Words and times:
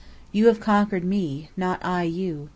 You 0.31 0.47
have 0.47 0.59
conquered 0.59 1.03
me, 1.05 1.51
not 1.55 1.85
I 1.85 2.01
you. 2.05 2.49